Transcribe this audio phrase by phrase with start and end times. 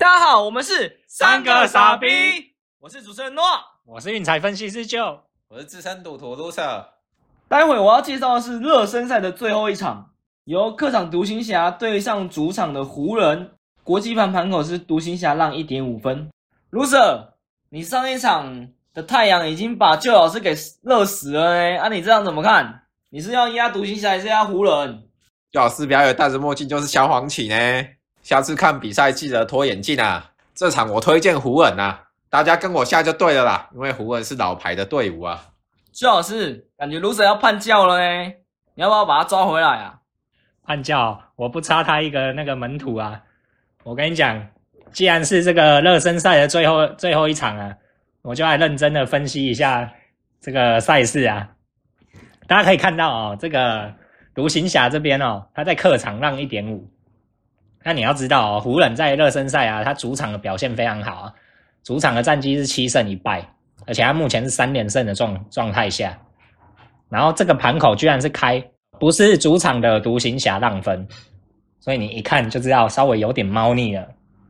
[0.00, 2.08] 大家好，我们是三个傻逼，
[2.78, 3.44] 我是主持人诺。
[3.84, 6.86] 我是运彩分析师舅，我是资深赌徒卢 sir。
[7.48, 10.12] 待会我要介绍的是热身赛的最后一场，
[10.44, 13.50] 由客场独行侠对上主场的湖人。
[13.84, 16.30] 国际盘盘口是独行侠让一点五分。
[16.70, 17.34] 卢 sir，
[17.68, 22.84] 你上一场的太阳已经把旧老师给热死了呢，啊，你这样怎么看？
[23.10, 25.10] 你是要压独行侠还是压湖人？
[25.52, 27.54] 舅老师不要有戴着墨镜就是小黄旗呢。
[28.22, 30.30] 下次看比赛记得脱眼镜啊！
[30.54, 35.42] 这场我推荐湖人啊，大家跟我下就对了啦，因为湖人是老牌的队伍啊。
[35.90, 38.32] 最老师，感觉 loser 要叛教了呢，
[38.74, 39.98] 你要不要把他抓回来啊？
[40.64, 43.20] 叛教，我不差他一个那个门徒啊！
[43.82, 44.46] 我跟你讲，
[44.92, 47.74] 既然是这个热身赛的最后最后一场啊，
[48.22, 49.90] 我就来认真的分析一下
[50.40, 51.48] 这个赛事啊。
[52.46, 53.92] 大家可以看到哦，这个
[54.34, 56.86] 独行侠这边哦，他在客场让一点五。
[57.84, 61.34] 那你要知道哦，湖人在热身赛啊，他主场的表现非常好啊，
[61.82, 63.42] 主场的战绩是七胜一败，
[63.86, 66.18] 而且他目前是三连胜的状状态下，
[67.08, 68.62] 然后这个盘口居然是开，
[68.98, 71.08] 不是主场的独行侠让分，
[71.80, 74.06] 所以你一看就知道稍微有点猫腻了，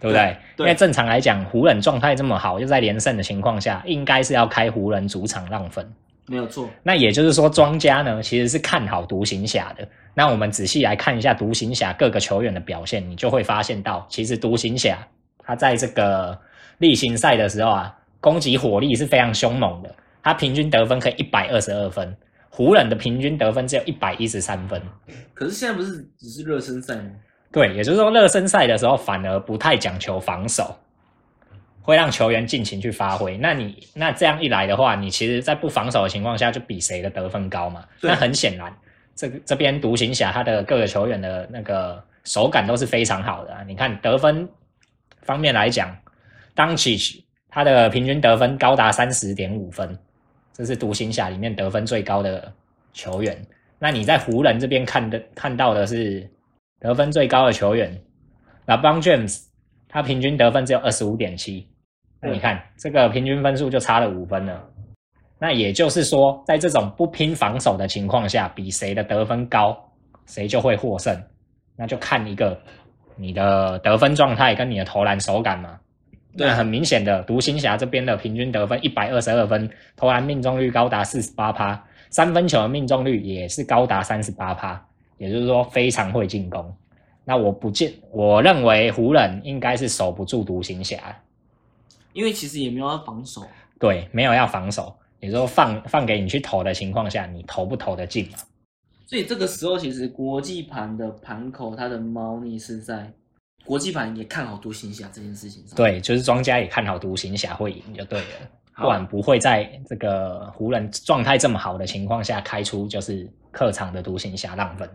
[0.00, 0.36] 对不对？
[0.56, 0.66] 对。
[0.66, 5.88] 因为正常来讲，湖人状态这么好，又在连胜的情况下，应该是要开湖人主场让分，
[6.26, 6.68] 没有错。
[6.82, 9.86] 那也就是说，庄家呢其实是看好独行侠的。
[10.14, 14.98] 那我们仔细来看一下独行侠各个球员的表现，你就会发现到，其实独行侠
[15.38, 16.38] 他在这个
[16.78, 22.14] 例行赛的时候啊，攻击火力是非常凶猛的，他平均得分可以一百二十二分，
[22.50, 24.80] 湖人的平均得分只有一百一十三分。
[25.34, 27.10] 可是现在不是只是热身赛吗？
[27.50, 30.74] 对，也就是说热身赛的时候反而不太讲求防守，
[31.82, 33.36] 会让球员尽情去发挥。
[33.36, 37.84] 那你那这样一来的话，你其实在不防守的情况下，就比谁的得分高嘛？
[38.00, 38.74] 那很显然。
[39.14, 43.62] 这这边独行侠他的各个球员的那个手感都是非常好的啊！
[43.66, 44.48] 你看得分
[45.20, 45.94] 方面来讲，
[46.54, 49.98] 当起他的平均得分高达三十点五分，
[50.54, 52.50] 这是独行侠里面得分最高的
[52.94, 53.36] 球员。
[53.78, 56.26] 那你在湖人这边看的看到的是
[56.80, 58.00] 得分最高的球员，
[58.64, 59.42] 那 Bon James
[59.88, 61.68] 他平均得分只有二十五点七，
[62.22, 64.64] 那你看这个平均分数就差了五分了。
[65.38, 69.76] 那也就是说，在这种不拼防守的情况下，比谁的得分高，
[70.26, 71.20] 谁就会获胜。
[71.76, 72.56] 那就看一个
[73.16, 75.76] 你的得分状态跟你的投篮手感嘛。
[76.36, 84.80] 对，很明显的，独行侠这边的平均得分一百二十二分，投篮命中率高达四十八趴，三分球的命中率也是高达三十八趴，
[85.18, 86.74] 也就是说非常会进攻。
[87.24, 90.96] 那我不见，我认为湖人应该是守不住独行侠，
[92.12, 93.46] 因为其实也没有要防守。
[93.78, 94.94] 对，没有要防守。
[95.20, 98.38] 你说放放给你去投的情况下，你投不投得进嘛？
[99.06, 103.12] 所以这个时候，其实国际盘的盘口，它的猫腻是在
[103.64, 105.76] 国际盘也看好独行侠这件事情上。
[105.76, 108.26] 对，就是庄家也看好独行侠会赢就对了，
[108.74, 114.88] 不然不会在这个湖人状态这么好的情况下开出就是客场的独行侠让分。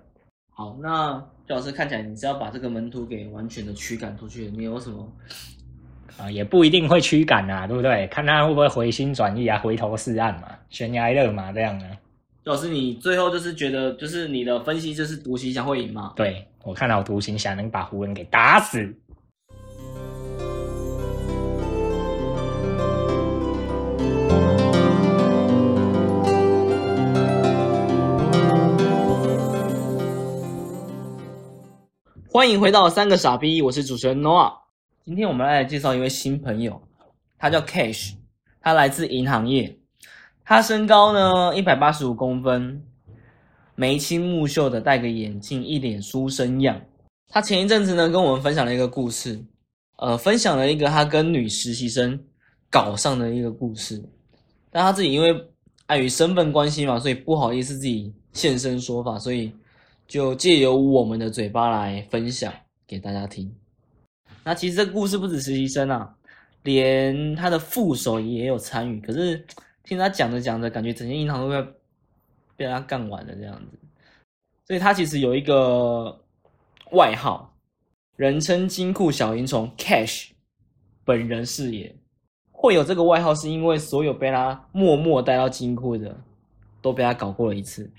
[0.49, 1.13] 好，那
[1.47, 5.07] 周老师看起来你是要把这个门徒给完全的驱赶出去，你有什么？
[6.17, 8.07] 啊，也不一定会驱赶啊，对不对？
[8.07, 11.85] 看他会不会回心转意啊，回头是岸嘛，悬崖勒马这样呢。
[12.45, 16.13] 老师，你最后就是觉得，就是你的分析就是独行侠会赢吗？
[16.15, 18.95] 对我看到独行侠能把湖人给打死。
[32.29, 34.66] 欢迎回到三个傻逼，我是主持人 Noah。
[35.07, 36.81] 今天我们来介绍一位新朋友，
[37.37, 38.15] 他叫 Cash，
[38.59, 39.79] 他来自银行业，
[40.43, 42.83] 他身高呢一百八十五公分，
[43.75, 46.81] 眉清目秀的，戴个眼镜，一脸书生样。
[47.29, 49.41] 他前一阵子呢跟我们分享了一个故事，
[49.95, 52.21] 呃，分享了一个他跟女实习生
[52.69, 54.03] 搞上的一个故事，
[54.69, 55.33] 但他自己因为
[55.85, 59.53] 碍于身份关系嘛，所以不好意思自己现身说法，所以
[60.05, 62.51] 就借由我们的嘴巴来分享
[62.85, 63.55] 给大家听。
[64.47, 66.15] 那其实这个故事不止实习生啊，
[66.63, 69.01] 连他的副手也有参与。
[69.01, 69.45] 可是
[69.83, 71.69] 听他讲着讲着，感觉整间银行都被
[72.55, 73.77] 被他干完了这样子。
[74.65, 76.17] 所以他其实有一个
[76.91, 77.53] 外号，
[78.15, 80.29] 人称金库小银虫 Cash，
[81.03, 81.93] 本人是也。
[82.53, 86.15] 会有这个外号，是因为所有被他默默带到金库的，
[86.81, 87.91] 都被他搞过了一次。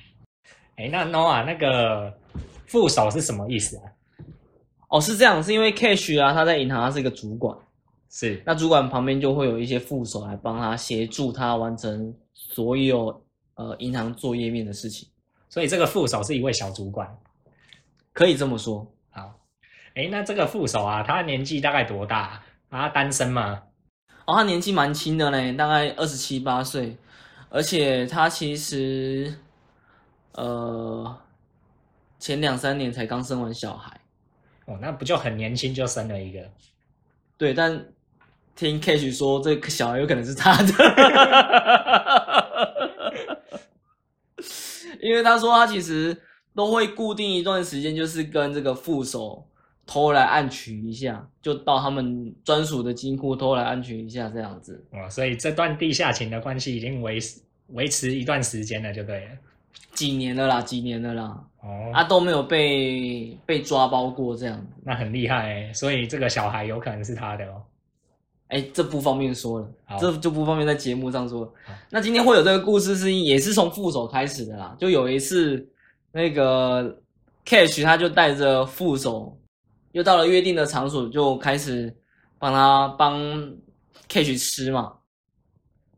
[0.76, 2.18] 哎，那 Noah 那个
[2.66, 3.82] 副手是什么意思啊？
[4.88, 7.56] 哦，是这样，是因为 Cash 啊，他在银行他是一个主管，
[8.10, 13.22] 是那主管旁边就会有一些副手来帮他协助他完成所有
[13.54, 15.06] 呃银行做页面的事情，
[15.50, 17.06] 所以这个副手是一位小主管，
[18.14, 18.90] 可以这么说。
[19.10, 19.38] 好，
[19.94, 22.42] 哎，那这个副手啊，他年纪大概多大？
[22.70, 23.62] 他单身吗？
[24.24, 26.96] 哦，他年纪蛮轻的嘞，大概二十七八岁，
[27.50, 29.34] 而且他其实，
[30.32, 31.18] 呃，
[32.18, 34.00] 前两三年才刚生完小孩。
[34.68, 36.38] 哦，那不就很年轻就生了一个？
[37.38, 37.86] 对，但
[38.54, 40.72] 听 Cash 说，这个小孩有可能是他的，
[45.00, 46.14] 因为他说他其实
[46.54, 49.48] 都会固定一段时间，就是跟这个副手
[49.86, 54.84] 偷来暗取一下，就到他们专属的金库偷来暗取一下这样子。
[54.90, 57.18] 哦，所以这段地下情的关系已经维
[57.68, 59.30] 维持一段时间了，就对了。
[59.94, 64.66] 几年了啦，几年了啦，哦，啊都没有被被抓包过这样。
[64.84, 67.62] 那很厉害欸，所以这个小孩有可能是他的哦。
[68.48, 69.68] 哎，这不方便说了，
[70.00, 71.52] 这就不方便在节目上说。
[71.90, 75.68] 那今天会有这个故事是也是从副手开始的啦，就有一次
[76.12, 76.96] 那个
[77.44, 79.36] Cash 他就带着副手，
[79.92, 81.94] 又到了约定的场所，就开始
[82.38, 83.20] 帮他帮
[84.08, 84.94] Cash 吃嘛。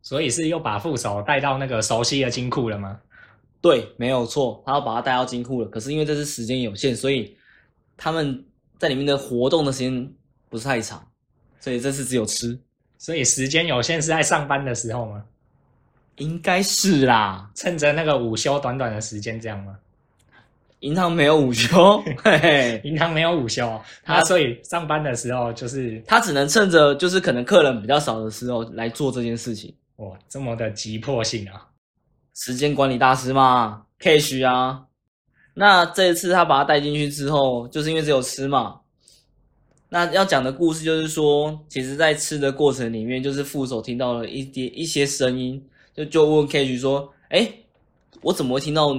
[0.01, 2.99] 所以是又把副手带到那个熟悉的金库了吗？
[3.61, 5.67] 对，没有错，他要把他带到金库了。
[5.69, 7.37] 可是因为这次时间有限，所以
[7.95, 8.43] 他们
[8.79, 10.11] 在里面的活动的时间
[10.49, 11.05] 不是太长，
[11.59, 12.59] 所以这次只有吃。
[12.97, 15.23] 所以时间有限是在上班的时候吗？
[16.17, 19.77] 应该是啦，趁着那个午休短短的时间这样吗？
[20.81, 29.71] 银行没有午休，嘿 嘿，银行没有午休他所以上班的时候就是他只能趁着就是可能客人比较少的时候来做这件事情。
[29.97, 31.67] 哇这么的急迫性啊！
[32.33, 34.85] 时间管理大师嘛，Cash 啊。
[35.53, 38.79] 那这一次他把他带进去之后，就是因为只有吃嘛。
[39.89, 45.61] 那要讲的故事就是说，其实，在吃的过程里面，就是副手听到了一点一些声音，
[45.93, 47.51] 就就问 Cash 说：“哎，
[48.21, 48.97] 我怎么听到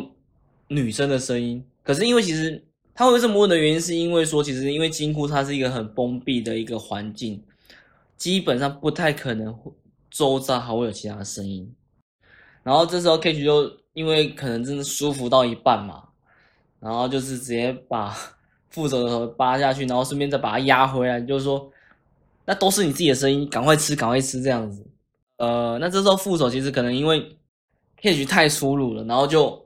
[0.68, 2.62] 女生的声音？”可是因为其实
[2.94, 7.42] 他会这么问的原因，是因为说，其实因为金库它是一个很封闭的一个环境，
[8.18, 9.58] 基本上不太可能
[10.10, 11.74] 周遭还会有其他的声音。
[12.62, 16.02] 然后这时候 Cage 就因为可能真的舒服到一半嘛，
[16.80, 18.16] 然后就是直接把
[18.70, 21.70] 副手的头扒下去，然后顺便再把它压回来，就是说，
[22.44, 24.86] 那都是你自己的声音，赶快吃，赶快吃这样子。
[25.36, 27.36] 呃，那这时候副手其实可能因为
[28.00, 29.62] Cage 太粗鲁了，然后就